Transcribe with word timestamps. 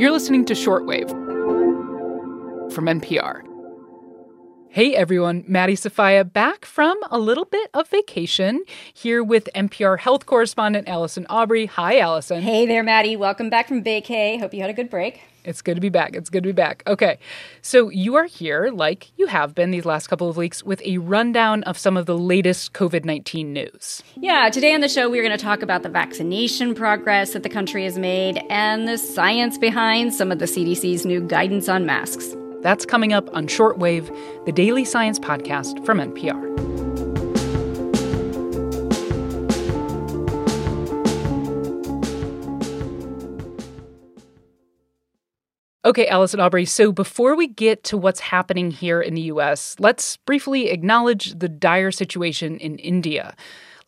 You're 0.00 0.12
listening 0.12 0.46
to 0.46 0.54
Shortwave 0.54 1.10
from 2.72 2.86
NPR. 2.86 3.49
Hey 4.72 4.94
everyone, 4.94 5.42
Maddie 5.48 5.74
Sofia 5.74 6.22
back 6.22 6.64
from 6.64 6.96
a 7.10 7.18
little 7.18 7.44
bit 7.44 7.70
of 7.74 7.88
vacation 7.88 8.62
here 8.94 9.20
with 9.20 9.48
NPR 9.52 9.98
health 9.98 10.26
correspondent 10.26 10.88
Allison 10.88 11.26
Aubrey. 11.28 11.66
Hi, 11.66 11.98
Allison. 11.98 12.40
Hey 12.40 12.66
there, 12.66 12.84
Maddie. 12.84 13.16
Welcome 13.16 13.50
back 13.50 13.66
from 13.66 13.82
vacay. 13.82 14.38
Hope 14.38 14.54
you 14.54 14.60
had 14.60 14.70
a 14.70 14.72
good 14.72 14.88
break. 14.88 15.22
It's 15.44 15.60
good 15.60 15.74
to 15.74 15.80
be 15.80 15.88
back. 15.88 16.14
It's 16.14 16.30
good 16.30 16.44
to 16.44 16.50
be 16.50 16.52
back. 16.52 16.84
Okay. 16.86 17.18
So 17.62 17.88
you 17.88 18.14
are 18.14 18.26
here, 18.26 18.70
like 18.72 19.10
you 19.18 19.26
have 19.26 19.56
been 19.56 19.72
these 19.72 19.84
last 19.84 20.06
couple 20.06 20.28
of 20.28 20.36
weeks, 20.36 20.62
with 20.62 20.80
a 20.82 20.98
rundown 20.98 21.64
of 21.64 21.76
some 21.76 21.96
of 21.96 22.06
the 22.06 22.16
latest 22.16 22.72
COVID 22.72 23.04
19 23.04 23.52
news. 23.52 24.04
Yeah. 24.14 24.50
Today 24.50 24.72
on 24.72 24.82
the 24.82 24.88
show, 24.88 25.10
we're 25.10 25.24
going 25.24 25.36
to 25.36 25.44
talk 25.44 25.62
about 25.62 25.82
the 25.82 25.88
vaccination 25.88 26.76
progress 26.76 27.32
that 27.32 27.42
the 27.42 27.48
country 27.48 27.82
has 27.82 27.98
made 27.98 28.40
and 28.48 28.86
the 28.86 28.98
science 28.98 29.58
behind 29.58 30.14
some 30.14 30.30
of 30.30 30.38
the 30.38 30.44
CDC's 30.44 31.04
new 31.04 31.20
guidance 31.20 31.68
on 31.68 31.86
masks. 31.86 32.36
That's 32.62 32.84
coming 32.84 33.12
up 33.12 33.28
on 33.34 33.46
Shortwave, 33.46 34.14
the 34.44 34.52
daily 34.52 34.84
science 34.84 35.18
podcast 35.18 35.84
from 35.86 35.98
NPR. 35.98 36.50
Okay, 45.82 46.06
Allison 46.08 46.40
Aubrey. 46.40 46.66
So 46.66 46.92
before 46.92 47.34
we 47.34 47.48
get 47.48 47.82
to 47.84 47.96
what's 47.96 48.20
happening 48.20 48.70
here 48.70 49.00
in 49.00 49.14
the 49.14 49.22
US, 49.22 49.76
let's 49.78 50.18
briefly 50.18 50.68
acknowledge 50.68 51.38
the 51.38 51.48
dire 51.48 51.90
situation 51.90 52.58
in 52.58 52.76
India. 52.78 53.34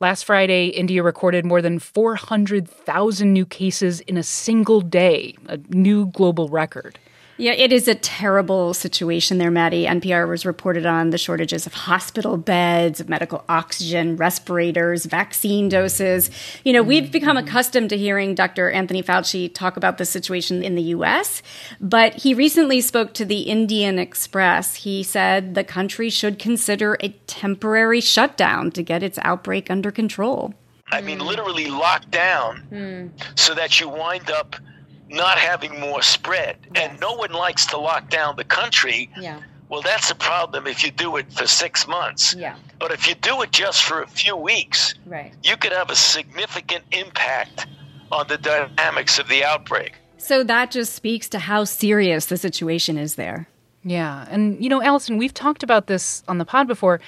Last 0.01 0.25
Friday, 0.25 0.69
India 0.69 1.03
recorded 1.03 1.45
more 1.45 1.63
than 1.63 1.79
400,000 1.79 3.33
new 3.33 3.45
cases 3.45 4.01
in 4.01 4.17
a 4.17 4.23
single 4.23 4.81
day, 4.81 5.37
a 5.47 5.59
new 5.69 6.07
global 6.07 6.49
record. 6.49 6.99
Yeah, 7.39 7.53
it 7.53 7.73
is 7.73 7.89
a 7.89 7.95
terrible 7.95 8.75
situation 8.75 9.39
there, 9.39 9.51
Maddie. 9.51 9.87
NPR 9.87 10.29
was 10.29 10.45
reported 10.45 10.85
on 10.85 11.11
the 11.11 11.19
shortages 11.19 11.67
of 11.67 11.73
hospital 11.73 12.37
beds, 12.37 13.01
of 13.01 13.09
medical 13.09 13.43
oxygen, 13.49 14.17
respirators, 14.17 15.07
vaccine 15.07 15.71
doses. 15.71 16.31
You 16.63 16.75
know, 16.75 16.83
we've 16.83 17.11
become 17.11 17.39
accustomed 17.39 17.89
to 17.91 17.97
hearing 17.97 18.35
Dr. 18.35 18.71
Anthony 18.71 19.03
Fauci 19.03 19.53
talk 19.53 19.79
about 19.79 19.97
the 19.97 20.05
situation 20.05 20.63
in 20.63 20.75
the 20.75 20.83
U.S., 20.83 21.43
but 21.81 22.15
he 22.15 22.35
recently 22.35 22.83
spoke 22.83 23.15
to 23.15 23.25
the 23.25 23.41
Indian 23.41 23.99
Express. 23.99 24.77
He 24.77 25.03
said 25.03 25.55
the 25.55 25.65
country 25.65 26.11
should 26.11 26.39
consider 26.39 26.99
a 27.01 27.09
temporary 27.27 28.03
shutdown 28.03 28.71
to 28.73 28.83
get 28.83 29.03
its 29.03 29.19
outbreak 29.23 29.71
under 29.71 29.91
control. 29.91 30.53
I 30.89 31.01
mean, 31.01 31.21
literally 31.21 31.69
locked 31.69 32.11
down 32.11 32.67
mm. 32.71 33.39
so 33.39 33.55
that 33.55 33.81
you 33.81 33.89
wind 33.89 34.31
up– 34.31 34.57
not 35.13 35.39
having 35.39 35.79
more 35.79 36.03
spread. 36.03 36.57
Yes. 36.75 36.91
And 36.91 37.01
no 37.01 37.13
one 37.13 37.33
likes 37.33 37.67
to 37.67 37.79
lock 37.79 38.11
down 38.11 38.37
the 38.37 38.45
country. 38.45 39.11
Yeah. 39.19 39.41
Well, 39.69 39.83
that's 39.83 40.11
a 40.11 40.15
problem 40.15 40.67
if 40.67 40.85
you 40.85 40.91
do 40.91 41.17
it 41.17 41.33
for 41.33 41.47
six 41.47 41.89
months. 41.89 42.35
Yeah. 42.35 42.57
But 42.79 42.93
if 42.93 43.09
you 43.09 43.15
do 43.15 43.41
it 43.43 43.53
just 43.53 43.85
for 43.85 44.03
a 44.03 44.07
few 44.07 44.37
weeks, 44.37 44.95
right. 45.07 45.33
you 45.43 45.57
could 45.57 45.73
have 45.73 45.91
a 45.91 45.97
significant 45.97 46.85
impact 46.93 47.67
on 48.11 48.27
the 48.29 48.37
dynamics 48.37 49.19
of 49.19 49.29
the 49.29 49.45
outbreak. 49.45 49.95
So 50.19 50.45
that 50.45 50.71
just 50.71 50.93
speaks 50.93 51.29
to 51.31 51.39
how 51.39 51.65
serious 51.65 52.27
the 52.27 52.37
situation 52.37 52.99
is 52.99 53.15
there. 53.15 53.49
Yeah. 53.83 54.27
And, 54.31 54.63
you 54.63 54.69
know, 54.69 54.83
Allison, 54.83 55.17
we've 55.17 55.35
talked 55.35 55.63
about 55.63 55.87
this 55.87 56.23
on 56.29 56.39
the 56.39 56.45
pod 56.45 56.69
before. 56.69 57.01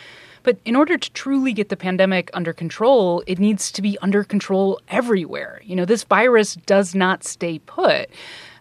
But 0.44 0.58
in 0.64 0.76
order 0.76 0.96
to 0.96 1.12
truly 1.12 1.52
get 1.52 1.70
the 1.70 1.76
pandemic 1.76 2.30
under 2.32 2.52
control, 2.52 3.24
it 3.26 3.40
needs 3.40 3.72
to 3.72 3.82
be 3.82 3.98
under 4.00 4.22
control 4.22 4.78
everywhere. 4.88 5.60
You 5.64 5.74
know, 5.74 5.84
this 5.84 6.04
virus 6.04 6.54
does 6.54 6.94
not 6.94 7.24
stay 7.24 7.58
put. 7.58 8.08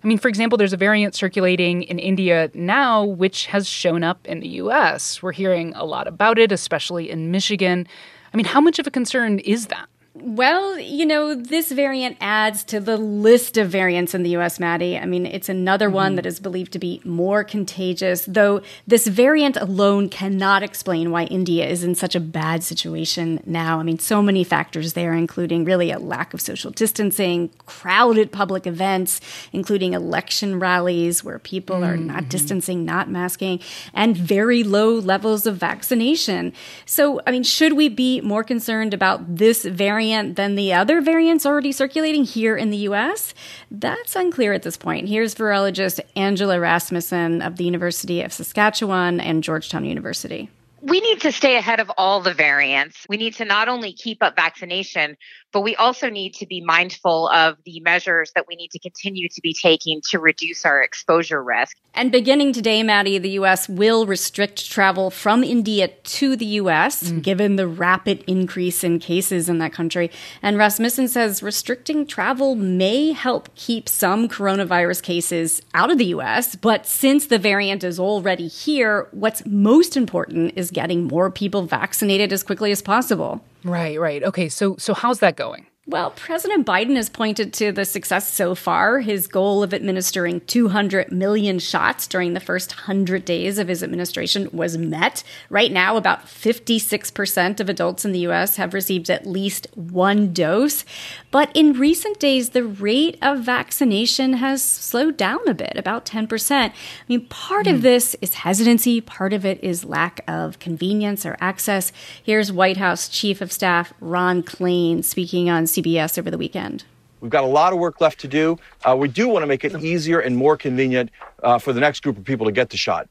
I 0.04 0.08
mean, 0.08 0.18
for 0.18 0.30
example, 0.30 0.58
there's 0.58 0.74
a 0.74 0.78
variant 0.78 1.14
circulating 1.14 1.84
in 1.84 2.00
India 2.00 2.50
now, 2.54 3.04
which 3.04 3.46
has 3.48 3.68
shown 3.68 4.04
up 4.04 4.26
in 4.26 4.40
the 4.40 4.48
US. 4.48 5.22
We're 5.22 5.34
hearing 5.34 5.74
a 5.76 5.86
lot 5.86 6.08
about 6.08 6.40
it, 6.40 6.52
especially 6.52 7.10
in 7.10 7.32
Michigan. 7.32 7.88
I 8.34 8.38
mean, 8.38 8.46
how 8.46 8.60
much 8.60 8.80
of 8.80 8.88
a 8.88 8.92
concern 8.92 9.40
is 9.40 9.68
that? 9.68 9.88
Well, 10.16 10.78
you 10.78 11.08
know, 11.08 11.34
this 11.34 11.72
variant 11.72 12.18
adds 12.22 12.64
to 12.66 12.80
the 12.80 12.98
list 12.98 13.58
of 13.58 13.70
variants 13.70 14.14
in 14.14 14.22
the 14.22 14.38
US, 14.38 14.60
Maddie. 14.60 14.96
I 14.96 15.06
mean, 15.06 15.26
it's 15.26 15.50
another 15.50 15.88
mm-hmm. 15.88 15.96
one 15.96 16.16
that 16.18 16.28
is 16.28 16.40
believed 16.40 16.72
to 16.74 16.80
be 16.80 17.02
more 17.04 17.44
contagious, 17.44 18.24
though 18.26 18.62
this 18.86 19.08
variant 19.08 19.58
alone 19.58 20.10
cannot 20.10 20.62
explain 20.62 21.10
why 21.10 21.24
India 21.24 21.68
is 21.68 21.84
in 21.84 21.96
such 21.96 22.14
a 22.14 22.20
bad 22.20 22.64
situation 22.64 23.42
now. 23.48 23.80
I 23.80 23.84
mean, 23.84 23.98
so 23.98 24.22
many 24.22 24.44
factors 24.44 24.94
there, 24.94 25.16
including 25.16 25.66
really 25.66 25.90
a 25.90 25.98
lack 25.98 26.36
of 26.36 26.42
social 26.42 26.70
distancing, 26.70 27.50
crowded 27.66 28.32
public 28.32 28.68
events, 28.68 29.20
including 29.52 29.94
election 29.94 30.60
rallies 30.60 31.24
where 31.24 31.40
people 31.40 31.78
mm-hmm. 31.78 31.92
are 31.92 31.98
not 31.98 32.30
distancing, 32.30 32.86
not 32.86 33.10
masking, 33.10 33.60
and 33.96 34.16
very 34.16 34.64
low 34.64 34.94
levels 34.94 35.48
of 35.48 35.58
vaccination. 35.58 36.54
So, 36.86 37.20
I 37.26 37.32
mean, 37.32 37.44
should 37.44 37.74
we 37.74 37.90
be 37.90 38.22
more 38.22 38.44
concerned 38.44 38.94
about 38.94 39.38
this 39.38 39.66
variant? 39.66 40.03
Variant 40.04 40.36
than 40.36 40.56
the 40.56 40.74
other 40.74 41.00
variants 41.00 41.46
already 41.46 41.72
circulating 41.72 42.26
here 42.26 42.58
in 42.58 42.72
the 42.72 42.78
US? 42.90 43.34
That's 43.72 44.18
unclear 44.18 44.52
at 44.52 44.64
this 44.64 44.76
point. 44.76 45.08
Here's 45.08 45.34
virologist 45.34 46.02
Angela 46.18 46.60
Rasmussen 46.60 47.42
of 47.42 47.56
the 47.56 47.64
University 47.64 48.22
of 48.22 48.34
Saskatchewan 48.34 49.22
and 49.22 49.42
Georgetown 49.42 49.86
University 49.86 50.50
we 50.84 51.00
need 51.00 51.22
to 51.22 51.32
stay 51.32 51.56
ahead 51.56 51.80
of 51.80 51.90
all 51.98 52.20
the 52.20 52.34
variants. 52.34 53.06
We 53.08 53.16
need 53.16 53.36
to 53.36 53.46
not 53.46 53.70
only 53.70 53.94
keep 53.94 54.22
up 54.22 54.36
vaccination, 54.36 55.16
but 55.54 55.62
we 55.62 55.76
also 55.78 56.10
need 56.10 56.34
to 56.36 56.46
be 56.46 56.60
mindful 56.60 57.30
of 57.30 57.58
the 57.64 57.80
measures 57.80 58.34
that 58.36 58.48
we 58.50 58.56
need 58.56 58.72
to 58.72 58.80
continue 58.80 59.30
to 59.30 59.42
be 59.42 59.54
taking 59.54 60.02
to 60.10 60.20
reduce 60.20 60.66
our 60.66 60.82
exposure 60.82 61.42
risk. 61.42 61.78
And 61.94 62.12
beginning 62.12 62.52
today, 62.52 62.84
Maddie, 62.84 63.20
the 63.20 63.30
U.S. 63.32 63.70
will 63.70 64.06
restrict 64.06 64.70
travel 64.70 65.10
from 65.12 65.44
India 65.44 65.88
to 65.88 66.36
the 66.36 66.46
U.S., 66.46 67.04
mm. 67.04 67.22
given 67.22 67.56
the 67.56 67.68
rapid 67.68 68.24
increase 68.28 68.84
in 68.84 69.00
cases 69.00 69.48
in 69.48 69.60
that 69.60 69.72
country. 69.72 70.12
And 70.42 70.58
Rasmussen 70.58 71.08
says 71.08 71.44
restricting 71.44 72.08
travel 72.08 72.56
may 72.56 73.12
help 73.12 73.54
keep 73.56 73.88
some 73.88 74.28
coronavirus 74.28 75.04
cases 75.04 75.62
out 75.74 75.92
of 75.92 75.98
the 75.98 76.08
U.S., 76.08 76.56
but 76.56 76.86
since 76.88 77.28
the 77.28 77.38
variant 77.38 77.84
is 77.84 78.00
already 78.00 78.48
here, 78.48 79.08
what's 79.12 79.46
most 79.46 79.96
important 79.96 80.54
is 80.56 80.72
getting 80.74 81.06
more 81.06 81.30
people 81.32 81.64
vaccinated 81.64 82.34
as 82.34 82.44
quickly 82.44 82.72
as 82.72 82.82
possible. 82.82 83.44
Right, 83.64 84.00
right. 84.00 84.24
Okay, 84.24 84.50
so 84.50 84.76
so 84.78 84.94
how's 84.94 85.20
that 85.20 85.36
going? 85.36 85.68
Well, 85.86 86.12
President 86.12 86.66
Biden 86.66 86.96
has 86.96 87.10
pointed 87.10 87.52
to 87.56 87.74
the 87.74 87.84
success 87.84 88.34
so 88.34 88.56
far. 88.56 89.02
His 89.02 89.28
goal 89.28 89.64
of 89.64 89.74
administering 89.74 90.40
200 90.40 91.12
million 91.12 91.60
shots 91.60 92.08
during 92.08 92.34
the 92.34 92.40
first 92.40 92.72
100 92.72 93.26
days 93.26 93.60
of 93.60 93.68
his 93.68 93.84
administration 93.84 94.48
was 94.54 94.78
met. 94.78 95.26
Right 95.50 95.74
now, 95.74 95.98
about 95.98 96.26
56% 96.26 97.60
of 97.60 97.68
adults 97.68 98.06
in 98.06 98.14
the 98.14 98.20
U.S. 98.20 98.56
have 98.56 98.74
received 98.74 99.10
at 99.10 99.26
least 99.26 99.68
one 99.76 100.32
dose. 100.32 100.86
But 101.32 101.52
in 101.54 101.74
recent 101.74 102.18
days, 102.18 102.52
the 102.52 102.64
rate 102.64 103.18
of 103.22 103.40
vaccination 103.40 104.36
has 104.36 104.64
slowed 104.64 105.18
down 105.18 105.46
a 105.50 105.54
bit, 105.54 105.74
about 105.76 106.06
10%. 106.06 106.70
I 106.70 106.74
mean, 107.10 107.26
part 107.26 107.66
mm. 107.66 107.72
of 107.72 107.78
hmm. 107.80 107.84
this 107.84 108.16
is 108.22 108.36
hesitancy, 108.36 109.02
part 109.02 109.34
of 109.34 109.46
it 109.46 109.62
is 109.62 109.84
lack 109.84 110.22
of 110.30 110.60
convenience 110.60 111.26
or 111.26 111.36
access. 111.42 111.92
Here's 112.24 112.54
White 112.54 112.78
House 112.78 113.10
Chief 113.10 113.42
of 113.42 113.52
Staff 113.52 113.94
Ron 114.00 114.44
Klain 114.44 115.04
speaking 115.04 115.50
on 115.50 115.68
CBS 115.74 116.18
over 116.18 116.32
the 116.32 116.38
weekend. 116.38 116.86
We've 117.22 117.32
got 117.32 117.44
a 117.44 117.48
lot 117.48 117.72
of 117.72 117.80
work 117.80 118.02
left 118.02 118.20
to 118.22 118.28
do. 118.28 118.58
Uh, 118.84 118.98
we 118.98 119.08
do 119.08 119.30
want 119.30 119.44
to 119.44 119.48
make 119.48 119.64
it 119.64 119.82
easier 119.82 120.20
and 120.20 120.36
more 120.36 120.58
convenient 120.58 121.10
uh, 121.42 121.58
for 121.58 121.72
the 121.72 121.80
next 121.80 122.04
group 122.04 122.18
of 122.18 122.26
people 122.26 122.46
to 122.46 122.52
get 122.52 122.70
the 122.70 122.78
shot. 122.78 123.08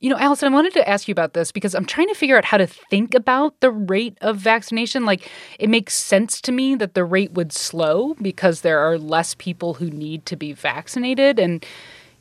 You 0.00 0.10
know, 0.10 0.18
Allison, 0.18 0.52
I 0.52 0.56
wanted 0.56 0.72
to 0.72 0.88
ask 0.88 1.06
you 1.06 1.12
about 1.12 1.32
this 1.32 1.52
because 1.52 1.76
I'm 1.76 1.84
trying 1.84 2.08
to 2.08 2.14
figure 2.14 2.36
out 2.36 2.44
how 2.44 2.56
to 2.56 2.66
think 2.66 3.14
about 3.14 3.60
the 3.60 3.70
rate 3.70 4.18
of 4.20 4.36
vaccination. 4.36 5.04
Like, 5.04 5.30
it 5.60 5.70
makes 5.70 5.94
sense 5.94 6.40
to 6.40 6.50
me 6.50 6.74
that 6.74 6.94
the 6.94 7.04
rate 7.04 7.34
would 7.34 7.52
slow 7.52 8.14
because 8.14 8.62
there 8.62 8.80
are 8.80 8.98
less 8.98 9.36
people 9.36 9.74
who 9.74 9.88
need 9.90 10.26
to 10.26 10.34
be 10.34 10.52
vaccinated. 10.52 11.38
And 11.38 11.64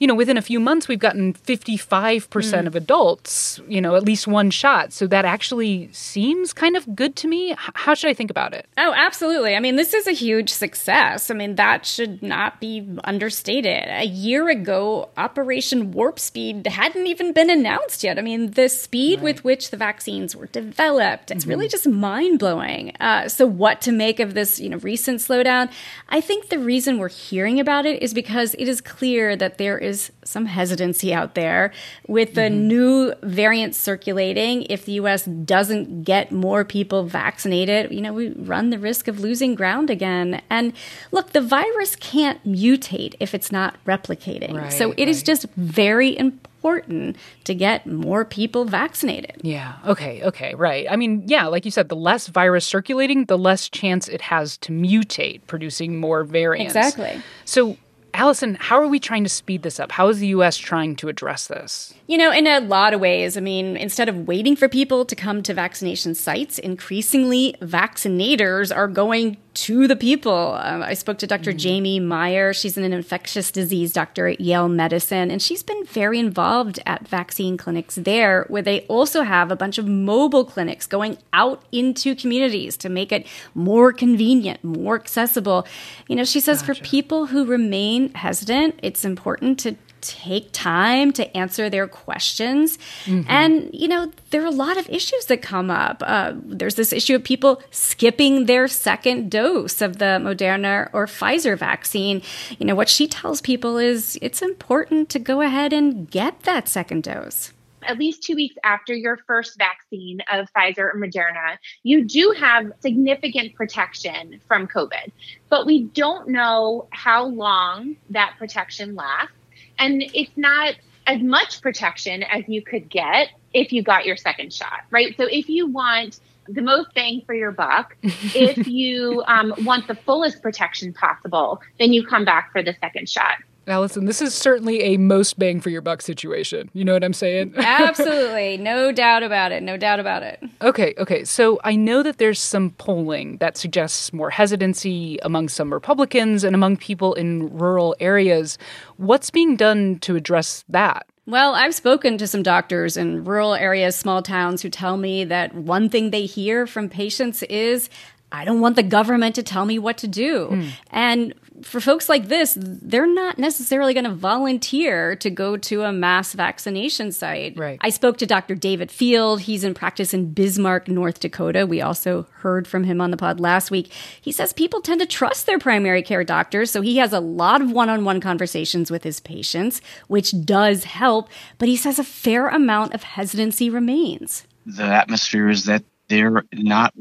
you 0.01 0.07
know, 0.07 0.15
within 0.15 0.35
a 0.35 0.41
few 0.41 0.59
months, 0.59 0.87
we've 0.87 0.97
gotten 0.97 1.35
55% 1.35 2.27
mm. 2.27 2.65
of 2.65 2.75
adults, 2.75 3.61
you 3.67 3.79
know, 3.79 3.95
at 3.95 4.01
least 4.01 4.25
one 4.25 4.49
shot. 4.49 4.91
So 4.91 5.05
that 5.05 5.25
actually 5.25 5.89
seems 5.91 6.53
kind 6.53 6.75
of 6.75 6.95
good 6.95 7.15
to 7.17 7.27
me. 7.27 7.53
How 7.55 7.93
should 7.93 8.09
I 8.09 8.15
think 8.15 8.31
about 8.31 8.55
it? 8.55 8.65
Oh, 8.79 8.93
absolutely. 8.97 9.55
I 9.55 9.59
mean, 9.59 9.75
this 9.75 9.93
is 9.93 10.07
a 10.07 10.11
huge 10.11 10.49
success. 10.49 11.29
I 11.29 11.35
mean, 11.35 11.53
that 11.53 11.85
should 11.85 12.23
not 12.23 12.59
be 12.59 12.83
understated. 13.03 13.83
A 13.89 14.05
year 14.05 14.49
ago, 14.49 15.09
Operation 15.17 15.91
Warp 15.91 16.17
Speed 16.17 16.65
hadn't 16.65 17.05
even 17.05 17.31
been 17.31 17.51
announced 17.51 18.03
yet. 18.03 18.17
I 18.17 18.23
mean, 18.23 18.51
the 18.51 18.69
speed 18.69 19.19
right. 19.19 19.25
with 19.25 19.43
which 19.43 19.69
the 19.69 19.77
vaccines 19.77 20.35
were 20.35 20.47
developed, 20.47 21.29
it's 21.29 21.43
mm-hmm. 21.43 21.51
really 21.51 21.67
just 21.67 21.87
mind 21.87 22.39
blowing. 22.39 22.93
Uh, 22.99 23.27
so, 23.27 23.45
what 23.45 23.81
to 23.81 23.91
make 23.91 24.19
of 24.19 24.33
this, 24.33 24.59
you 24.59 24.69
know, 24.69 24.77
recent 24.77 25.19
slowdown? 25.19 25.71
I 26.09 26.21
think 26.21 26.49
the 26.49 26.57
reason 26.57 26.97
we're 26.97 27.09
hearing 27.09 27.59
about 27.59 27.85
it 27.85 28.01
is 28.01 28.15
because 28.15 28.55
it 28.55 28.67
is 28.67 28.81
clear 28.81 29.35
that 29.35 29.59
there 29.59 29.77
is 29.77 29.90
is 29.91 30.11
some 30.23 30.45
hesitancy 30.45 31.13
out 31.13 31.35
there 31.35 31.71
with 32.07 32.33
the 32.33 32.41
mm-hmm. 32.41 32.67
new 32.67 33.13
variant 33.21 33.75
circulating. 33.75 34.63
If 34.63 34.85
the 34.85 34.93
US 34.93 35.25
doesn't 35.25 36.03
get 36.03 36.31
more 36.31 36.65
people 36.65 37.03
vaccinated, 37.05 37.91
you 37.91 38.01
know, 38.01 38.13
we 38.13 38.29
run 38.29 38.69
the 38.69 38.79
risk 38.79 39.07
of 39.07 39.19
losing 39.19 39.53
ground 39.55 39.89
again. 39.89 40.41
And 40.49 40.73
look, 41.11 41.31
the 41.31 41.41
virus 41.41 41.95
can't 41.95 42.43
mutate 42.43 43.15
if 43.19 43.35
it's 43.35 43.51
not 43.51 43.75
replicating. 43.85 44.55
Right, 44.55 44.73
so 44.73 44.91
it 44.91 44.99
right. 44.99 45.07
is 45.07 45.21
just 45.23 45.45
very 45.55 46.17
important 46.17 46.47
important 46.61 47.17
to 47.43 47.55
get 47.55 47.87
more 47.87 48.23
people 48.23 48.65
vaccinated. 48.65 49.41
Yeah. 49.41 49.77
Okay. 49.87 50.21
Okay. 50.23 50.53
Right. 50.53 50.85
I 50.89 50.95
mean, 50.95 51.23
yeah, 51.25 51.47
like 51.47 51.65
you 51.65 51.71
said, 51.71 51.89
the 51.89 51.95
less 51.95 52.27
virus 52.27 52.65
circulating, 52.65 53.25
the 53.25 53.37
less 53.37 53.67
chance 53.67 54.07
it 54.07 54.21
has 54.21 54.57
to 54.57 54.71
mutate, 54.71 55.41
producing 55.47 55.99
more 55.99 56.23
variants. 56.23 56.75
Exactly. 56.75 57.21
So, 57.45 57.77
Allison, 58.21 58.55
how 58.59 58.79
are 58.79 58.87
we 58.87 58.99
trying 58.99 59.23
to 59.23 59.29
speed 59.31 59.63
this 59.63 59.79
up? 59.79 59.91
How 59.91 60.07
is 60.09 60.19
the 60.19 60.27
US 60.27 60.55
trying 60.55 60.95
to 60.97 61.09
address 61.09 61.47
this? 61.47 61.91
You 62.05 62.19
know, 62.19 62.31
in 62.31 62.45
a 62.45 62.59
lot 62.59 62.93
of 62.93 63.01
ways. 63.01 63.35
I 63.35 63.39
mean, 63.39 63.75
instead 63.75 64.07
of 64.09 64.27
waiting 64.27 64.55
for 64.55 64.69
people 64.69 65.05
to 65.05 65.15
come 65.15 65.41
to 65.41 65.55
vaccination 65.55 66.13
sites, 66.13 66.59
increasingly 66.59 67.55
vaccinators 67.63 68.73
are 68.75 68.87
going 68.87 69.37
to 69.53 69.87
the 69.87 69.95
people. 69.95 70.57
Um, 70.61 70.81
I 70.81 70.93
spoke 70.93 71.17
to 71.19 71.27
doctor 71.27 71.51
mm-hmm. 71.51 71.85
Jaimie 71.85 72.01
Meyer. 72.01 72.53
She's 72.53 72.77
an 72.77 72.91
infectious 72.91 73.51
disease 73.51 73.91
doctor 73.91 74.27
at 74.27 74.39
Yale 74.39 74.69
Medicine, 74.69 75.29
and 75.29 75.41
she's 75.41 75.63
been 75.63 75.83
very 75.85 76.19
involved 76.19 76.79
at 76.85 77.07
vaccine 77.07 77.57
clinics 77.57 77.95
there, 77.95 78.45
where 78.47 78.61
they 78.61 78.81
also 78.81 79.23
have 79.23 79.51
a 79.51 79.55
bunch 79.55 79.77
of 79.77 79.87
mobile 79.87 80.45
clinics 80.45 80.87
going 80.87 81.17
out 81.33 81.63
into 81.71 82.15
communities 82.15 82.77
to 82.77 82.89
make 82.89 83.11
it 83.11 83.27
more 83.53 83.91
convenient, 83.91 84.63
more 84.63 84.95
accessible. 84.95 85.67
You 86.07 86.15
know, 86.15 86.23
she 86.23 86.39
says 86.39 86.61
gotcha. 86.61 86.81
for 86.81 86.87
people 86.87 87.25
who 87.27 87.45
remain 87.45 88.13
hesitant, 88.13 88.79
it's 88.81 89.03
important 89.03 89.59
to 89.59 89.75
take 90.01 90.51
time 90.51 91.11
to 91.13 91.37
answer 91.37 91.69
their 91.69 91.87
questions. 91.87 92.77
Mm-hmm. 93.05 93.29
And, 93.29 93.69
you 93.73 93.87
know, 93.87 94.11
there 94.31 94.41
are 94.43 94.47
a 94.47 94.51
lot 94.51 94.77
of 94.77 94.89
issues 94.89 95.25
that 95.25 95.41
come 95.41 95.69
up. 95.69 96.03
Uh, 96.05 96.33
there's 96.35 96.75
this 96.75 96.91
issue 96.91 97.15
of 97.15 97.23
people 97.23 97.61
skipping 97.71 98.45
their 98.45 98.67
second 98.67 99.31
dose 99.31 99.81
of 99.81 99.97
the 99.97 100.19
Moderna 100.21 100.89
or 100.93 101.05
Pfizer 101.05 101.57
vaccine. 101.57 102.21
You 102.59 102.65
know, 102.65 102.75
what 102.75 102.89
she 102.89 103.07
tells 103.07 103.41
people 103.41 103.77
is 103.77 104.17
it's 104.21 104.41
important 104.41 105.09
to 105.09 105.19
go 105.19 105.41
ahead 105.41 105.73
and 105.73 106.09
get 106.09 106.41
that 106.41 106.67
second 106.67 107.03
dose 107.03 107.53
at 107.87 107.97
least 107.97 108.23
two 108.23 108.35
weeks 108.35 108.55
after 108.63 108.93
your 108.93 109.17
first 109.27 109.57
vaccine 109.57 110.21
of 110.31 110.47
Pfizer 110.53 110.79
or 110.79 110.95
Moderna, 110.95 111.57
you 111.83 112.05
do 112.05 112.33
have 112.37 112.71
significant 112.79 113.55
protection 113.55 114.39
from 114.47 114.67
COVID. 114.67 115.11
But 115.49 115.65
we 115.65 115.83
don't 115.83 116.29
know 116.29 116.87
how 116.91 117.25
long 117.25 117.95
that 118.09 118.35
protection 118.37 118.95
lasts. 118.95 119.35
And 119.81 120.03
it's 120.13 120.31
not 120.37 120.75
as 121.07 121.21
much 121.21 121.61
protection 121.61 122.23
as 122.23 122.43
you 122.47 122.61
could 122.61 122.87
get 122.89 123.29
if 123.53 123.73
you 123.73 123.81
got 123.81 124.05
your 124.05 124.15
second 124.15 124.53
shot, 124.53 124.81
right? 124.91 125.15
So 125.17 125.27
if 125.29 125.49
you 125.49 125.67
want 125.67 126.19
the 126.47 126.61
most 126.61 126.93
bang 126.93 127.23
for 127.25 127.33
your 127.33 127.51
buck, 127.51 127.97
if 128.03 128.67
you 128.67 129.23
um, 129.27 129.53
want 129.65 129.87
the 129.87 129.95
fullest 129.95 130.41
protection 130.41 130.93
possible, 130.93 131.61
then 131.79 131.93
you 131.93 132.05
come 132.05 132.23
back 132.23 132.51
for 132.51 132.61
the 132.61 132.75
second 132.79 133.09
shot. 133.09 133.37
Allison, 133.67 134.05
this 134.05 134.21
is 134.21 134.33
certainly 134.33 134.81
a 134.81 134.97
most 134.97 135.37
bang 135.37 135.61
for 135.61 135.69
your 135.69 135.81
buck 135.81 136.01
situation. 136.01 136.69
You 136.73 136.83
know 136.83 136.93
what 136.93 137.03
I'm 137.03 137.13
saying? 137.13 137.53
Absolutely. 137.57 138.57
No 138.57 138.91
doubt 138.91 139.23
about 139.23 139.51
it. 139.51 139.61
No 139.61 139.77
doubt 139.77 139.99
about 139.99 140.23
it. 140.23 140.41
Okay, 140.61 140.93
okay. 140.97 141.23
So 141.23 141.59
I 141.63 141.75
know 141.75 142.01
that 142.03 142.17
there's 142.17 142.39
some 142.39 142.71
polling 142.71 143.37
that 143.37 143.57
suggests 143.57 144.11
more 144.11 144.31
hesitancy 144.31 145.19
among 145.21 145.49
some 145.49 145.71
Republicans 145.71 146.43
and 146.43 146.55
among 146.55 146.77
people 146.77 147.13
in 147.13 147.55
rural 147.55 147.95
areas. 147.99 148.57
What's 148.97 149.29
being 149.29 149.55
done 149.55 149.99
to 149.99 150.15
address 150.15 150.65
that? 150.69 151.05
Well, 151.27 151.53
I've 151.53 151.75
spoken 151.75 152.17
to 152.17 152.27
some 152.27 152.41
doctors 152.41 152.97
in 152.97 153.23
rural 153.23 153.53
areas, 153.53 153.95
small 153.95 154.23
towns, 154.23 154.63
who 154.63 154.69
tell 154.69 154.97
me 154.97 155.23
that 155.25 155.53
one 155.53 155.87
thing 155.87 156.09
they 156.09 156.25
hear 156.25 156.65
from 156.65 156.89
patients 156.89 157.43
is, 157.43 157.89
I 158.31 158.45
don't 158.45 158.61
want 158.61 158.75
the 158.75 158.83
government 158.83 159.35
to 159.35 159.43
tell 159.43 159.65
me 159.65 159.77
what 159.77 159.97
to 159.99 160.07
do. 160.07 160.47
Mm. 160.51 160.69
And 160.89 161.33
for 161.63 161.79
folks 161.79 162.09
like 162.09 162.27
this, 162.27 162.57
they're 162.57 163.11
not 163.11 163.37
necessarily 163.37 163.93
going 163.93 164.05
to 164.05 164.13
volunteer 164.13 165.15
to 165.17 165.29
go 165.29 165.57
to 165.57 165.83
a 165.83 165.91
mass 165.91 166.33
vaccination 166.33 167.11
site. 167.11 167.57
Right. 167.57 167.77
I 167.81 167.89
spoke 167.89 168.17
to 168.17 168.25
Dr. 168.25 168.55
David 168.55 168.91
Field. 168.91 169.41
He's 169.41 169.63
in 169.63 169.73
practice 169.73 170.13
in 170.13 170.33
Bismarck, 170.33 170.87
North 170.87 171.19
Dakota. 171.19 171.65
We 171.65 171.81
also 171.81 172.27
heard 172.37 172.67
from 172.67 172.83
him 172.83 173.01
on 173.01 173.11
the 173.11 173.17
pod 173.17 173.39
last 173.39 173.71
week. 173.71 173.91
He 174.19 174.31
says 174.31 174.53
people 174.53 174.81
tend 174.81 175.01
to 175.01 175.07
trust 175.07 175.45
their 175.45 175.59
primary 175.59 176.01
care 176.01 176.23
doctors, 176.23 176.71
so 176.71 176.81
he 176.81 176.97
has 176.97 177.13
a 177.13 177.19
lot 177.19 177.61
of 177.61 177.71
one 177.71 177.89
on 177.89 178.05
one 178.05 178.21
conversations 178.21 178.89
with 178.89 179.03
his 179.03 179.19
patients, 179.19 179.81
which 180.07 180.33
does 180.45 180.85
help, 180.85 181.29
but 181.57 181.67
he 181.67 181.75
says 181.75 181.99
a 181.99 182.03
fair 182.03 182.47
amount 182.47 182.93
of 182.93 183.03
hesitancy 183.03 183.69
remains. 183.69 184.47
The 184.65 184.83
atmosphere 184.83 185.49
is 185.49 185.65
that 185.65 185.83
they're 186.07 186.43
not 186.53 186.93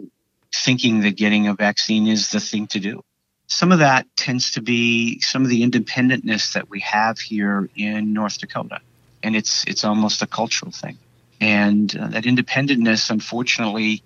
thinking 0.55 1.01
that 1.01 1.17
getting 1.17 1.49
a 1.49 1.55
vaccine 1.55 2.07
is 2.07 2.31
the 2.31 2.41
thing 2.41 2.67
to 2.69 2.81
do 2.81 3.03
some 3.51 3.73
of 3.73 3.81
that 3.81 4.07
tends 4.17 4.53
to 4.53 4.63
be 4.63 5.21
some 5.21 5.43
of 5.43 5.49
the 5.49 5.63
independentness 5.63 6.53
that 6.53 6.71
we 6.71 6.81
have 6.81 7.19
here 7.19 7.69
in 7.75 8.13
North 8.13 8.39
Dakota. 8.39 8.81
And 9.25 9.35
it's, 9.35 9.65
it's 9.67 9.85
almost 9.85 10.23
a 10.23 10.27
cultural 10.27 10.71
thing. 10.71 10.97
And 11.41 11.95
uh, 11.97 12.09
that 12.09 12.25
independentness, 12.25 13.11
unfortunately, 13.11 14.03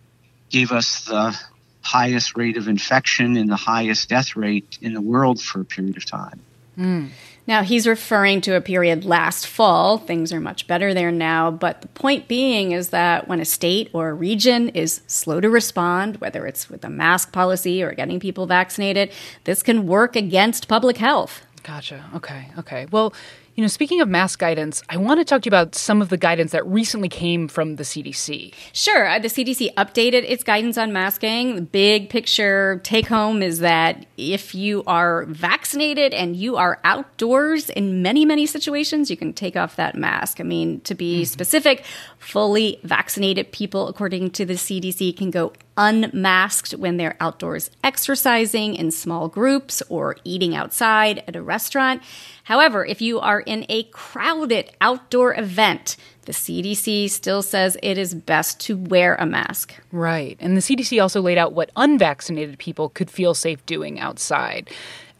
gave 0.49 0.73
us 0.73 1.05
the 1.05 1.39
highest 1.83 2.39
rate 2.39 2.57
of 2.57 2.69
infection 2.69 3.37
and 3.37 3.51
the 3.51 3.57
highest 3.57 4.09
death 4.09 4.35
rate 4.35 4.79
in 4.81 4.95
the 4.95 5.03
world 5.03 5.43
for 5.43 5.61
a 5.61 5.65
period 5.65 5.99
of 5.99 6.07
time. 6.07 6.41
Mm. 6.79 7.11
Now, 7.47 7.63
he's 7.63 7.87
referring 7.87 8.41
to 8.43 8.57
a 8.57 8.61
period 8.61 9.05
last 9.05 9.47
fall. 9.47 9.99
Things 9.99 10.33
are 10.33 10.41
much 10.41 10.67
better 10.67 10.95
there 10.95 11.13
now. 11.13 11.51
But 11.51 11.83
the 11.83 11.89
point 11.89 12.27
being 12.27 12.73
is 12.73 12.89
that 12.91 13.29
when 13.29 13.39
a 13.39 13.45
state 13.45 13.91
or 13.93 14.09
a 14.09 14.15
region 14.15 14.71
is 14.71 15.03
slow 15.07 15.41
to 15.41 15.51
respond, 15.51 16.17
whether 16.23 16.47
it's 16.47 16.71
with 16.71 16.85
a 16.85 16.91
mask 16.91 17.33
policy 17.33 17.83
or 17.83 17.93
getting 17.93 18.19
people 18.19 18.47
vaccinated, 18.47 19.13
this 19.45 19.63
can 19.63 19.87
work 19.87 20.17
against 20.17 20.69
public 20.69 20.97
health. 20.97 21.43
Gotcha. 21.63 22.05
Okay. 22.15 22.51
Okay. 22.59 22.87
Well, 22.91 23.13
you 23.55 23.63
know, 23.63 23.69
speaking 23.69 24.01
of 24.01 24.09
mask 24.09 24.41
guidance, 24.41 24.83
I 24.89 24.97
want 24.97 25.21
to 25.21 25.25
talk 25.25 25.43
to 25.43 25.47
you 25.47 25.51
about 25.51 25.77
some 25.77 26.03
of 26.03 26.09
the 26.09 26.17
guidance 26.17 26.51
that 26.53 26.67
recently 26.67 27.09
came 27.09 27.47
from 27.47 27.77
the 27.77 27.85
CDC. 27.85 28.53
Sure. 28.73 29.07
Uh, 29.07 29.21
the 29.21 29.29
CDC 29.29 29.73
updated 29.75 30.25
its 30.29 30.43
guidance 30.43 30.77
on 30.77 30.93
masking. 30.93 31.55
The 31.55 31.63
big 31.63 32.11
picture 32.11 32.81
take 32.83 33.07
home 33.07 33.43
is 33.43 33.61
that 33.61 34.07
if 34.17 34.57
you 34.57 34.83
are 34.89 35.25
vaccinated 35.27 36.13
and 36.15 36.35
you 36.35 36.57
are 36.57 36.81
outdoors 36.83 37.71
in 37.71 38.03
many, 38.03 38.25
many 38.25 38.47
situations, 38.47 39.09
you 39.09 39.17
can 39.17 39.33
take 39.33 39.57
off 39.57 39.77
that 39.77 39.95
mask. 39.95 40.41
I 40.41 40.45
mean, 40.45 40.81
to 40.81 40.95
be 40.95 41.19
mm-hmm. 41.19 41.25
specific, 41.25 41.85
fully 42.19 42.81
vaccinated 42.83 43.53
people, 43.53 43.87
according 43.87 44.31
to 44.31 44.45
the 44.45 44.55
CDC, 44.55 45.17
can 45.17 45.31
go 45.31 45.53
unmasked 45.77 46.73
when 46.73 46.97
they're 46.97 47.17
outdoors 47.21 47.71
exercising 47.83 48.75
in 48.75 48.91
small 48.91 49.29
groups 49.29 49.83
or 49.89 50.17
eating 50.25 50.55
outside 50.55 51.23
at 51.27 51.37
a 51.37 51.43
restaurant. 51.43 52.03
However, 52.45 52.85
if 52.85 53.01
you 53.01 53.21
are 53.21 53.41
in 53.41 53.67
a 53.69 53.85
crowded 53.85 54.71
outdoor 54.81 55.35
event, 55.35 55.97
the 56.23 56.33
CDC 56.33 57.11
still 57.11 57.43
says 57.43 57.77
it 57.83 57.99
is 57.99 58.15
best 58.15 58.61
to 58.61 58.77
wear 58.77 59.15
a 59.17 59.27
mask. 59.27 59.75
Right. 59.93 60.37
And 60.41 60.57
the 60.57 60.61
CDC 60.61 61.01
also 61.01 61.21
laid 61.21 61.39
out 61.39 61.53
what 61.53 61.71
unvaccinated 61.77 62.59
people 62.59 62.89
could 62.89 63.11
feel 63.11 63.35
safe 63.35 63.65
doing 63.67 63.99
outside 64.01 64.71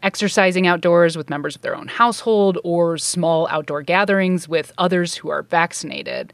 exercising 0.03 0.67
outdoors 0.67 1.17
with 1.17 1.31
members 1.31 1.57
of 1.57 1.63
their 1.63 1.75
own 1.75 1.89
household 1.89 2.59
or 2.63 2.99
small 2.99 3.49
outdoor 3.49 3.83
gatherings 3.83 4.47
with 4.47 4.71
others 4.77 5.15
who 5.15 5.31
are 5.31 5.43
vaccinated. 5.43 6.31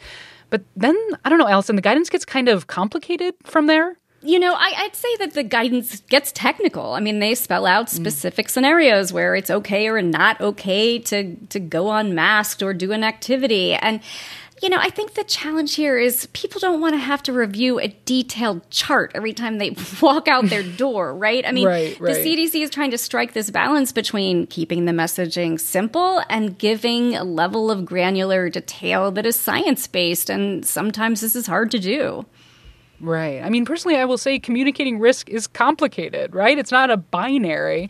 But 0.50 0.62
then, 0.76 0.96
I 1.24 1.28
don't 1.28 1.38
know, 1.38 1.48
Allison, 1.48 1.76
the 1.76 1.82
guidance 1.82 2.10
gets 2.10 2.24
kind 2.24 2.48
of 2.48 2.66
complicated 2.66 3.34
from 3.44 3.68
there. 3.68 3.96
You 4.22 4.38
know, 4.38 4.54
I, 4.54 4.82
would 4.82 4.94
say 4.94 5.16
that 5.16 5.32
the 5.32 5.42
guidance 5.42 6.00
gets 6.02 6.30
technical. 6.32 6.92
I 6.92 7.00
mean, 7.00 7.20
they 7.20 7.34
spell 7.34 7.64
out 7.64 7.86
mm. 7.86 7.88
specific 7.88 8.48
mm. 8.48 8.50
scenarios 8.50 9.12
where 9.12 9.34
it's 9.34 9.50
okay 9.50 9.88
or 9.88 10.02
not 10.02 10.40
okay 10.40 10.98
to 10.98 11.36
to 11.36 11.58
go 11.58 11.90
unmasked 11.90 12.62
or 12.62 12.74
do 12.74 12.92
an 12.92 13.02
activity. 13.02 13.72
And 13.72 14.00
you 14.62 14.68
know, 14.68 14.76
I 14.78 14.90
think 14.90 15.14
the 15.14 15.24
challenge 15.24 15.74
here 15.74 15.98
is 15.98 16.26
people 16.34 16.60
don't 16.60 16.82
want 16.82 16.94
to 16.94 16.98
have 16.98 17.22
to 17.24 17.32
review 17.32 17.80
a 17.80 17.88
detailed 18.04 18.68
chart 18.70 19.12
every 19.14 19.32
time 19.32 19.56
they 19.56 19.74
walk 20.02 20.28
out 20.28 20.46
their 20.46 20.62
door, 20.76 21.14
right? 21.14 21.46
I 21.46 21.52
mean, 21.52 21.66
right, 21.66 21.98
right. 21.98 22.14
the 22.14 22.20
CDC 22.20 22.62
is 22.62 22.68
trying 22.68 22.90
to 22.90 22.98
strike 22.98 23.32
this 23.32 23.48
balance 23.48 23.90
between 23.90 24.46
keeping 24.46 24.84
the 24.84 24.92
messaging 24.92 25.58
simple 25.58 26.22
and 26.28 26.58
giving 26.58 27.16
a 27.16 27.24
level 27.24 27.70
of 27.70 27.86
granular 27.86 28.50
detail 28.50 29.10
that 29.12 29.24
is 29.24 29.36
science 29.36 29.86
based. 29.86 30.28
And 30.28 30.66
sometimes 30.66 31.22
this 31.22 31.34
is 31.34 31.46
hard 31.46 31.70
to 31.70 31.78
do. 31.78 32.26
Right. 33.00 33.42
I 33.42 33.48
mean, 33.48 33.64
personally, 33.64 33.96
I 33.96 34.04
will 34.04 34.18
say 34.18 34.38
communicating 34.38 34.98
risk 34.98 35.28
is 35.28 35.46
complicated, 35.46 36.34
right? 36.34 36.58
It's 36.58 36.70
not 36.72 36.90
a 36.90 36.96
binary. 36.96 37.88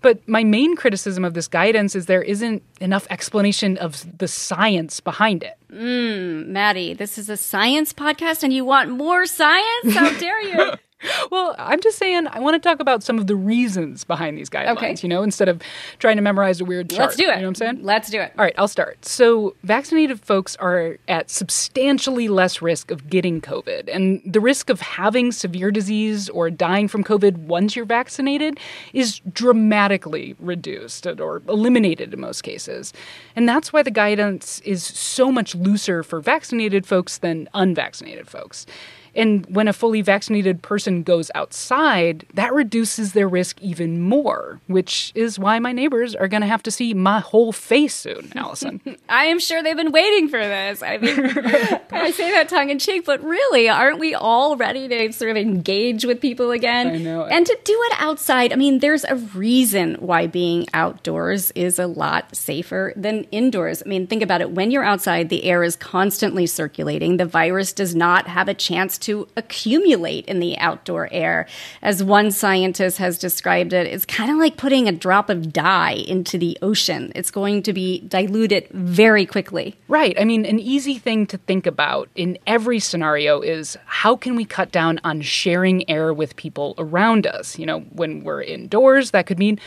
But 0.00 0.26
my 0.28 0.44
main 0.44 0.76
criticism 0.76 1.24
of 1.24 1.34
this 1.34 1.48
guidance 1.48 1.96
is 1.96 2.06
there 2.06 2.22
isn't 2.22 2.62
enough 2.80 3.06
explanation 3.10 3.76
of 3.78 4.06
the 4.18 4.28
science 4.28 5.00
behind 5.00 5.42
it. 5.42 5.56
Mm, 5.72 6.46
Maddie, 6.46 6.94
this 6.94 7.18
is 7.18 7.28
a 7.28 7.36
science 7.36 7.92
podcast 7.92 8.42
and 8.42 8.52
you 8.52 8.64
want 8.64 8.90
more 8.90 9.26
science? 9.26 9.94
How 9.94 10.16
dare 10.18 10.40
you? 10.42 10.74
well, 11.30 11.54
I'm 11.58 11.80
just 11.80 11.98
saying 11.98 12.26
I 12.28 12.40
want 12.40 12.60
to 12.60 12.68
talk 12.68 12.80
about 12.80 13.02
some 13.02 13.18
of 13.18 13.26
the 13.28 13.36
reasons 13.36 14.04
behind 14.04 14.36
these 14.36 14.50
guidelines, 14.50 14.76
Okay. 14.76 14.96
you 15.00 15.08
know, 15.08 15.22
instead 15.22 15.48
of 15.48 15.62
trying 15.98 16.16
to 16.16 16.22
memorize 16.22 16.60
a 16.60 16.64
weird 16.64 16.90
chart. 16.90 17.00
Let's 17.00 17.16
do 17.16 17.24
it. 17.24 17.26
You 17.26 17.30
know 17.36 17.42
what 17.42 17.46
I'm 17.48 17.54
saying? 17.54 17.78
Let's 17.82 18.10
do 18.10 18.20
it. 18.20 18.32
All 18.36 18.44
right, 18.44 18.54
I'll 18.58 18.68
start. 18.68 19.04
So, 19.04 19.54
vaccinated 19.62 20.20
folks 20.20 20.56
are 20.56 20.98
at 21.06 21.30
substantially 21.30 22.28
less 22.28 22.60
risk 22.60 22.90
of 22.90 23.08
getting 23.08 23.40
COVID, 23.40 23.88
and 23.94 24.20
the 24.26 24.40
risk 24.40 24.70
of 24.70 24.80
having 24.80 25.30
severe 25.32 25.70
disease 25.70 26.28
or 26.30 26.50
dying 26.50 26.88
from 26.88 27.04
COVID 27.04 27.36
once 27.38 27.76
you're 27.76 27.84
vaccinated 27.84 28.58
is 28.92 29.20
dramatically 29.32 30.34
reduced 30.38 31.06
or 31.06 31.42
eliminated 31.48 32.12
in 32.12 32.20
most 32.20 32.42
cases. 32.42 32.92
And 33.36 33.48
that's 33.48 33.72
why 33.72 33.82
the 33.82 33.90
guidance 33.90 34.60
is 34.60 34.82
so 34.82 35.30
much 35.30 35.54
looser 35.54 36.02
for 36.02 36.20
vaccinated 36.20 36.86
folks 36.86 37.18
than 37.18 37.48
unvaccinated 37.54 38.28
folks. 38.28 38.66
And 39.14 39.46
when 39.46 39.68
a 39.68 39.72
fully 39.72 40.02
vaccinated 40.02 40.62
person 40.62 41.02
goes 41.02 41.30
outside, 41.34 42.26
that 42.34 42.52
reduces 42.52 43.12
their 43.12 43.28
risk 43.28 43.60
even 43.60 44.00
more, 44.00 44.60
which 44.66 45.12
is 45.14 45.38
why 45.38 45.58
my 45.58 45.72
neighbors 45.72 46.14
are 46.14 46.28
going 46.28 46.40
to 46.42 46.46
have 46.46 46.62
to 46.64 46.70
see 46.70 46.94
my 46.94 47.20
whole 47.20 47.52
face 47.52 47.94
soon, 47.94 48.32
Allison. 48.36 48.80
I 49.08 49.24
am 49.26 49.38
sure 49.38 49.62
they've 49.62 49.76
been 49.76 49.92
waiting 49.92 50.28
for 50.28 50.38
this. 50.38 50.82
I 50.82 50.98
mean, 50.98 51.18
I 51.90 52.10
say 52.10 52.30
that 52.32 52.48
tongue 52.48 52.70
in 52.70 52.78
cheek, 52.78 53.04
but 53.04 53.22
really, 53.22 53.68
aren't 53.68 53.98
we 53.98 54.14
all 54.14 54.56
ready 54.56 54.88
to 54.88 55.12
sort 55.12 55.30
of 55.30 55.36
engage 55.36 56.04
with 56.04 56.20
people 56.20 56.50
again? 56.50 56.88
I 56.88 56.98
know. 56.98 57.24
And 57.24 57.46
to 57.46 57.58
do 57.64 57.78
it 57.86 57.92
outside, 57.98 58.52
I 58.52 58.56
mean, 58.56 58.80
there's 58.80 59.04
a 59.04 59.16
reason 59.16 59.94
why 59.94 60.26
being 60.26 60.66
outdoors 60.74 61.50
is 61.52 61.78
a 61.78 61.86
lot 61.86 62.34
safer 62.36 62.92
than 62.96 63.24
indoors. 63.30 63.82
I 63.84 63.88
mean, 63.88 64.06
think 64.06 64.22
about 64.22 64.40
it. 64.40 64.50
When 64.50 64.70
you're 64.70 64.84
outside, 64.84 65.28
the 65.28 65.44
air 65.44 65.62
is 65.62 65.76
constantly 65.76 66.46
circulating. 66.46 67.16
The 67.16 67.24
virus 67.24 67.72
does 67.72 67.94
not 67.94 68.26
have 68.26 68.48
a 68.48 68.54
chance 68.54 68.97
to 68.98 69.28
accumulate 69.36 70.26
in 70.26 70.40
the 70.40 70.58
outdoor 70.58 71.08
air. 71.12 71.46
As 71.82 72.02
one 72.02 72.30
scientist 72.30 72.98
has 72.98 73.18
described 73.18 73.72
it, 73.72 73.86
it's 73.86 74.04
kind 74.04 74.30
of 74.30 74.36
like 74.36 74.56
putting 74.56 74.88
a 74.88 74.92
drop 74.92 75.30
of 75.30 75.52
dye 75.52 76.04
into 76.06 76.38
the 76.38 76.58
ocean. 76.62 77.12
It's 77.14 77.30
going 77.30 77.62
to 77.64 77.72
be 77.72 78.00
diluted 78.00 78.68
very 78.70 79.26
quickly. 79.26 79.76
Right. 79.88 80.18
I 80.20 80.24
mean, 80.24 80.44
an 80.44 80.58
easy 80.58 80.98
thing 80.98 81.26
to 81.28 81.38
think 81.38 81.66
about 81.66 82.08
in 82.14 82.38
every 82.46 82.78
scenario 82.78 83.40
is 83.40 83.76
how 83.86 84.16
can 84.16 84.36
we 84.36 84.44
cut 84.44 84.72
down 84.72 85.00
on 85.04 85.20
sharing 85.20 85.88
air 85.88 86.12
with 86.12 86.36
people 86.36 86.74
around 86.78 87.26
us? 87.26 87.58
You 87.58 87.66
know, 87.66 87.80
when 87.80 88.24
we're 88.24 88.42
indoors, 88.42 89.12
that 89.12 89.26
could 89.26 89.38
mean 89.38 89.58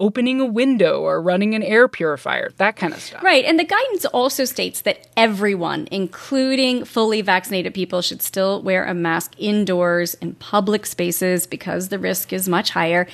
opening 0.00 0.40
a 0.40 0.46
window 0.46 1.00
or 1.00 1.20
running 1.20 1.54
an 1.54 1.62
air 1.62 1.88
purifier, 1.88 2.50
that 2.56 2.76
kind 2.76 2.92
of 2.92 3.00
stuff. 3.00 3.22
Right. 3.22 3.44
And 3.44 3.58
the 3.58 3.64
guidance 3.64 4.04
also 4.06 4.44
states 4.44 4.82
that 4.82 5.08
everyone, 5.16 5.88
including 5.90 6.84
fully 6.84 7.20
vaccinated 7.20 7.74
people, 7.74 8.00
should 8.00 8.22
still 8.22 8.62
wear 8.62 8.84
a 8.84 8.94
mask 8.94 9.34
indoors 9.38 10.14
in 10.14 10.34
public 10.34 10.86
spaces 10.86 11.46
because 11.46 11.88
the 11.88 11.98
risk 11.98 12.32
is 12.32 12.48
much 12.48 12.70
higher. 12.70 13.08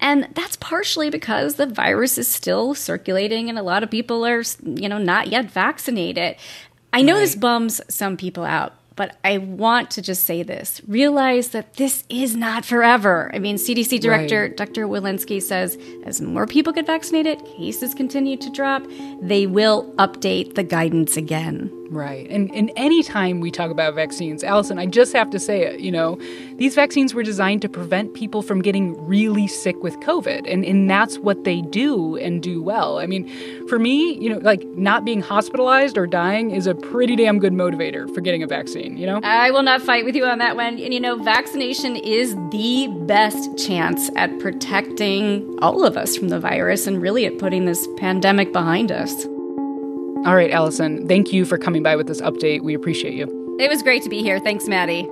And 0.00 0.28
that's 0.34 0.56
partially 0.56 1.10
because 1.10 1.56
the 1.56 1.66
virus 1.66 2.18
is 2.18 2.28
still 2.28 2.72
circulating 2.74 3.48
and 3.48 3.58
a 3.58 3.62
lot 3.62 3.82
of 3.82 3.90
people 3.90 4.24
are, 4.24 4.44
you 4.62 4.88
know, 4.88 4.98
not 4.98 5.26
yet 5.26 5.50
vaccinated. 5.50 6.36
I 6.92 7.02
know 7.02 7.18
this 7.18 7.34
bums 7.34 7.80
some 7.88 8.16
people 8.16 8.44
out, 8.44 8.74
but 8.98 9.16
I 9.24 9.38
want 9.38 9.92
to 9.92 10.02
just 10.02 10.24
say 10.26 10.42
this. 10.42 10.82
Realize 10.88 11.50
that 11.50 11.74
this 11.74 12.02
is 12.08 12.34
not 12.34 12.64
forever. 12.64 13.30
I 13.32 13.38
mean, 13.38 13.54
CDC 13.56 14.00
Director 14.00 14.42
Right. 14.42 14.56
Dr. 14.56 14.88
Walensky 14.88 15.40
says 15.40 15.78
as 16.04 16.20
more 16.20 16.48
people 16.48 16.72
get 16.72 16.86
vaccinated, 16.86 17.38
cases 17.56 17.94
continue 17.94 18.36
to 18.36 18.50
drop, 18.50 18.82
they 19.22 19.46
will 19.46 19.88
update 19.98 20.56
the 20.56 20.64
guidance 20.64 21.16
again. 21.16 21.70
Right. 21.90 22.28
And, 22.28 22.54
and 22.54 22.70
anytime 22.76 23.40
we 23.40 23.50
talk 23.50 23.70
about 23.70 23.94
vaccines, 23.94 24.44
Allison, 24.44 24.78
I 24.78 24.84
just 24.86 25.14
have 25.14 25.30
to 25.30 25.38
say 25.38 25.62
it, 25.62 25.80
you 25.80 25.90
know, 25.90 26.18
these 26.56 26.74
vaccines 26.74 27.14
were 27.14 27.22
designed 27.22 27.62
to 27.62 27.68
prevent 27.68 28.12
people 28.12 28.42
from 28.42 28.60
getting 28.60 28.94
really 29.06 29.46
sick 29.46 29.82
with 29.82 29.98
COVID. 30.00 30.50
And, 30.50 30.64
and 30.64 30.90
that's 30.90 31.18
what 31.18 31.44
they 31.44 31.62
do 31.62 32.16
and 32.16 32.42
do 32.42 32.62
well. 32.62 32.98
I 32.98 33.06
mean, 33.06 33.26
for 33.68 33.78
me, 33.78 34.14
you 34.18 34.28
know, 34.28 34.38
like 34.38 34.64
not 34.66 35.06
being 35.06 35.22
hospitalized 35.22 35.96
or 35.96 36.06
dying 36.06 36.50
is 36.50 36.66
a 36.66 36.74
pretty 36.74 37.16
damn 37.16 37.38
good 37.38 37.54
motivator 37.54 38.12
for 38.14 38.20
getting 38.20 38.42
a 38.42 38.46
vaccine, 38.46 38.98
you 38.98 39.06
know? 39.06 39.20
I 39.22 39.50
will 39.50 39.62
not 39.62 39.80
fight 39.80 40.04
with 40.04 40.14
you 40.14 40.26
on 40.26 40.38
that 40.38 40.56
one. 40.56 40.78
And 40.78 40.92
you 40.92 41.00
know, 41.00 41.16
vaccination 41.16 41.96
is 41.96 42.34
the 42.50 42.88
best 43.06 43.56
chance 43.56 44.10
at 44.14 44.38
protecting 44.40 45.58
all 45.62 45.84
of 45.84 45.96
us 45.96 46.16
from 46.16 46.28
the 46.28 46.38
virus 46.38 46.86
and 46.86 47.00
really 47.00 47.24
at 47.24 47.38
putting 47.38 47.64
this 47.64 47.88
pandemic 47.96 48.52
behind 48.52 48.92
us. 48.92 49.26
All 50.26 50.34
right, 50.34 50.50
Allison, 50.50 51.06
thank 51.06 51.32
you 51.32 51.44
for 51.44 51.56
coming 51.58 51.82
by 51.82 51.96
with 51.96 52.06
this 52.06 52.20
update. 52.20 52.62
We 52.62 52.74
appreciate 52.74 53.14
you. 53.14 53.56
It 53.60 53.70
was 53.70 53.82
great 53.82 54.02
to 54.02 54.08
be 54.08 54.22
here. 54.22 54.38
Thanks, 54.40 54.66
Maddie. 54.66 55.08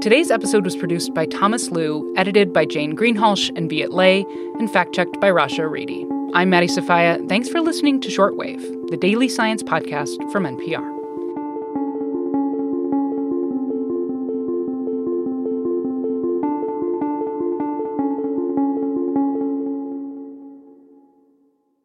Today's 0.00 0.30
episode 0.30 0.64
was 0.64 0.76
produced 0.76 1.14
by 1.14 1.26
Thomas 1.26 1.70
Lu, 1.70 2.12
edited 2.16 2.52
by 2.52 2.64
Jane 2.64 2.96
Greenhalgh 2.96 3.56
and 3.56 3.70
Viet 3.70 3.92
Le, 3.92 4.24
and 4.58 4.70
fact 4.70 4.94
checked 4.94 5.20
by 5.20 5.30
Rasha 5.30 5.60
Aridi. 5.60 6.04
I'm 6.34 6.50
Maddie 6.50 6.68
Sofia. 6.68 7.18
Thanks 7.28 7.48
for 7.48 7.60
listening 7.60 8.00
to 8.00 8.08
Shortwave, 8.08 8.90
the 8.90 8.96
daily 8.96 9.28
science 9.28 9.62
podcast 9.62 10.30
from 10.32 10.44
NPR. 10.44 10.93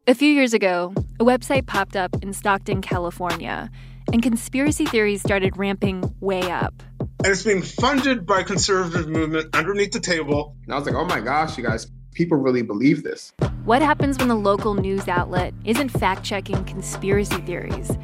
A 0.10 0.16
few 0.16 0.32
years 0.32 0.56
ago, 0.56 0.92
a 1.20 1.24
website 1.24 1.68
popped 1.68 1.96
up 1.96 2.24
in 2.24 2.34
Stockton, 2.34 2.82
California, 2.82 3.70
and 4.12 4.24
conspiracy 4.24 4.84
theories 4.84 5.22
started 5.22 5.56
ramping 5.56 6.16
way 6.20 6.50
up. 6.50 6.82
and 7.00 7.28
it's 7.28 7.44
being 7.44 7.62
funded 7.62 8.26
by 8.26 8.42
conservative 8.42 9.08
movement 9.08 9.56
underneath 9.56 9.92
the 9.92 10.00
table. 10.00 10.56
And 10.66 10.74
I 10.74 10.80
was 10.80 10.88
like, 10.88 10.96
oh 10.96 11.06
my 11.06 11.20
gosh, 11.20 11.60
you 11.60 11.64
guys, 11.64 11.92
people 12.16 12.40
really 12.40 12.64
believe 12.64 13.04
this. 13.04 13.34
What 13.66 13.84
happens 13.84 14.18
when 14.18 14.30
the 14.30 14.36
local 14.36 14.74
news 14.74 15.08
outlet 15.08 15.54
isn't 15.64 15.90
fact 15.90 16.24
checking 16.24 16.66
conspiracy 16.66 17.40
theories? 17.42 17.96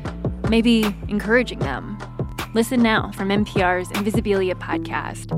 Maybe 0.47 0.95
encouraging 1.07 1.57
them. 1.57 1.97
Listen 2.53 2.83
now 2.83 3.13
from 3.13 3.29
NPR's 3.29 3.89
Invisibilia 3.89 4.53
podcast. 4.53 5.31